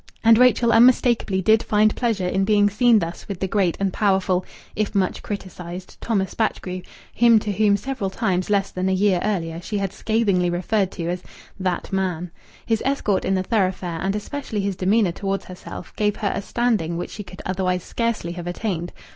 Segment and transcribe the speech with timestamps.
[0.23, 4.43] And Rachel unmistakably did find pleasure in being seen thus with the great and powerful,
[4.75, 6.81] if much criticized, Thomas Batchgrew,
[7.13, 11.21] him to whom several times, less than a year earlier, she had scathingly referred as
[11.59, 12.31] that man.
[12.65, 16.97] His escort in the thoroughfare, and especially his demeanour towards herself, gave her a standing
[16.97, 18.91] which she could otherwise scarcely have attained.